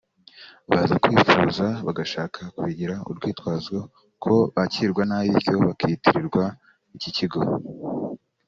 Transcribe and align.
baza 0.69 0.93
kwifuza 1.03 1.65
bagashaka 1.85 2.39
kubigira 2.55 2.95
urwitwazo 3.09 3.77
ko 4.23 4.33
bakirwa 4.55 5.01
nabi 5.09 5.27
bityo 5.35 5.55
bikitirirwa 5.69 6.43
iki 6.97 7.09
kigo 7.17 7.39